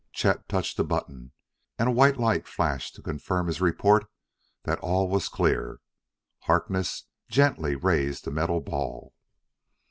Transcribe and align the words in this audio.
Chet 0.11 0.49
touched 0.49 0.79
a 0.79 0.83
button, 0.83 1.31
and 1.77 1.87
a 1.87 1.91
white 1.91 2.17
light 2.17 2.47
flashed 2.47 2.95
to 2.95 3.03
confirm 3.03 3.45
his 3.45 3.61
report 3.61 4.07
that 4.63 4.79
all 4.79 5.07
was 5.07 5.29
clear. 5.29 5.79
Harkness 6.39 7.03
gently 7.29 7.75
raised 7.75 8.25
the 8.25 8.31
metal 8.31 8.61
ball. 8.61 9.13